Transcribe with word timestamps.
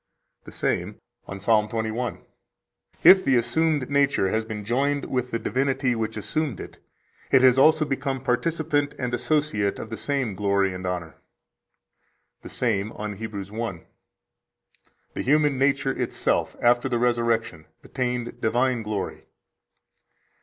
113 0.45 0.45
The 0.45 0.93
same, 0.97 1.01
on 1.27 1.37
Ps. 1.65 1.69
21, 1.69 1.73
t. 1.91 1.91
1, 1.91 1.93
p. 1.93 2.23
110: 3.03 3.11
"If 3.11 3.23
the 3.23 3.37
assumed 3.37 3.87
nature 3.87 4.29
has 4.31 4.43
been 4.43 4.65
joined 4.65 5.05
with 5.05 5.29
the 5.29 5.37
divinity 5.37 5.93
which 5.93 6.17
assumed 6.17 6.59
it, 6.59 6.79
it 7.29 7.43
has 7.43 7.59
also 7.59 7.85
become 7.85 8.23
participant 8.23 8.95
and 8.97 9.13
associate 9.13 9.77
of 9.77 9.91
the 9.91 9.97
same 9.97 10.33
glory 10.33 10.73
and 10.73 10.87
honor." 10.87 11.17
114 12.41 12.41
The 12.41 12.49
same, 12.49 12.91
on 12.93 13.17
Heb. 13.17 13.35
1: 13.35 13.85
"The 15.13 15.21
human 15.21 15.59
nature 15.59 15.91
itself, 15.93 16.55
after 16.59 16.89
the 16.89 16.97
resurrection, 16.97 17.65
attained 17.83 18.41
divine 18.41 18.81
glory." 18.81 19.25